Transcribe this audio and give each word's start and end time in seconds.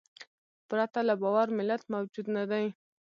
پرته 0.69 0.99
له 1.07 1.13
باور 1.21 1.47
ملت 1.57 1.81
موجود 1.93 2.25
نهدی. 2.35 2.65